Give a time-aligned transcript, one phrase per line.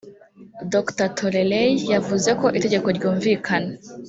[0.73, 3.71] Dr Torerei yavuze ko itegeko ryumvikana